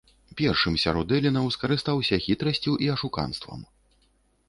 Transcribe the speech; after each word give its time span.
Першым 0.39 0.77
сярод 0.83 1.13
элінаў 1.19 1.45
скарыстаўся 1.57 2.21
хітрасцю 2.27 2.71
і 2.87 2.93
ашуканствам. 2.97 3.59